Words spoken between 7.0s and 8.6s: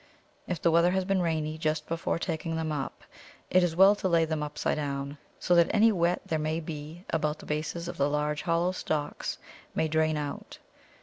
about the bases of the large